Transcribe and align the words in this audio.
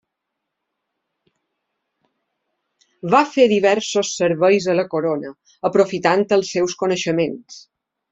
Va 3.15 3.19
fer 3.33 3.45
diversos 3.51 4.13
serveis 4.21 4.69
a 4.73 4.75
la 4.79 4.87
corona 4.95 5.31
aprofitant 5.71 6.25
els 6.39 6.51
seus 6.57 6.75
coneixements. 6.81 7.61